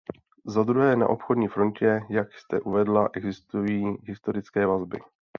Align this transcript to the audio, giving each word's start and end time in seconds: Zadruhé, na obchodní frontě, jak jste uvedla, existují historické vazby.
Zadruhé, 0.45 0.95
na 0.95 1.07
obchodní 1.09 1.47
frontě, 1.47 2.01
jak 2.09 2.33
jste 2.33 2.61
uvedla, 2.61 3.09
existují 3.13 3.97
historické 4.03 4.65
vazby. 4.67 4.99